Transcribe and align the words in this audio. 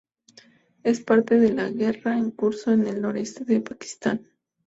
Es 0.81 0.99
parte 0.99 1.37
de 1.39 1.53
la 1.53 1.69
guerra 1.69 2.17
en 2.17 2.31
curso 2.31 2.71
en 2.71 2.87
el 2.87 3.03
noroeste 3.03 3.45
de 3.45 3.61
Pakistán. 3.61 4.27